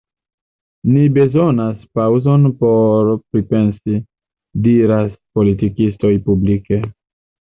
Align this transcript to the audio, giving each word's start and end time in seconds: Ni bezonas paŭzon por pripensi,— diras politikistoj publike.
Ni 0.93 1.01
bezonas 1.17 1.83
paŭzon 1.99 2.47
por 2.61 3.11
pripensi,— 3.35 3.97
diras 4.69 5.13
politikistoj 5.39 6.13
publike. 6.29 6.81